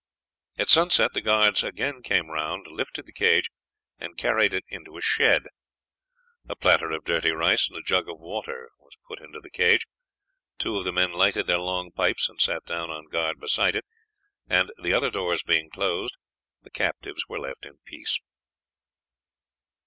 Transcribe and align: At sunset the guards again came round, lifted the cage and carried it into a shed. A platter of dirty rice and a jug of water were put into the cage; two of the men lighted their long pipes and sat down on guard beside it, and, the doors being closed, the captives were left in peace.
At 0.57 0.67
sunset 0.69 1.13
the 1.13 1.21
guards 1.21 1.63
again 1.63 2.01
came 2.01 2.31
round, 2.31 2.65
lifted 2.67 3.05
the 3.05 3.13
cage 3.13 3.51
and 3.99 4.17
carried 4.17 4.51
it 4.51 4.63
into 4.67 4.97
a 4.97 4.99
shed. 5.01 5.43
A 6.49 6.55
platter 6.55 6.89
of 6.89 7.03
dirty 7.03 7.29
rice 7.29 7.69
and 7.69 7.77
a 7.77 7.83
jug 7.83 8.09
of 8.09 8.17
water 8.19 8.69
were 8.79 8.89
put 9.07 9.21
into 9.21 9.39
the 9.39 9.51
cage; 9.51 9.85
two 10.57 10.75
of 10.77 10.85
the 10.85 10.91
men 10.91 11.11
lighted 11.11 11.45
their 11.45 11.59
long 11.59 11.91
pipes 11.91 12.27
and 12.27 12.41
sat 12.41 12.65
down 12.65 12.89
on 12.89 13.09
guard 13.09 13.39
beside 13.39 13.75
it, 13.75 13.85
and, 14.49 14.71
the 14.81 15.09
doors 15.13 15.43
being 15.43 15.69
closed, 15.69 16.17
the 16.63 16.71
captives 16.71 17.27
were 17.29 17.37
left 17.39 17.63
in 17.63 17.77
peace. 17.85 18.19